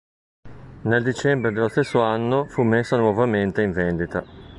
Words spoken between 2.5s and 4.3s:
messa nuovamente in vendita.